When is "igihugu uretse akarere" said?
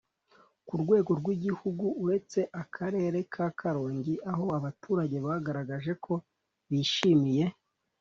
1.35-3.17